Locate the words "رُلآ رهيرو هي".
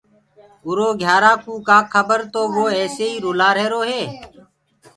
3.25-4.01